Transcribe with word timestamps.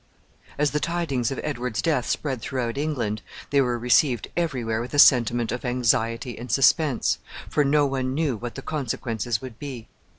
As 0.57 0.71
the 0.71 0.79
tidings 0.79 1.29
of 1.29 1.39
Edward's 1.43 1.79
death 1.79 2.07
spread 2.09 2.41
throughout 2.41 2.75
England, 2.75 3.21
they 3.51 3.61
were 3.61 3.77
received 3.77 4.29
every 4.35 4.63
where 4.63 4.81
with 4.81 4.95
a 4.95 4.97
sentiment 4.97 5.51
of 5.51 5.63
anxiety 5.63 6.39
and 6.39 6.51
suspense, 6.51 7.19
for 7.47 7.63
no 7.63 7.85
one 7.85 8.15
knew 8.15 8.35
what 8.35 8.55
the 8.55 8.63
consequences 8.63 9.43
would 9.43 9.59
be. 9.59 9.87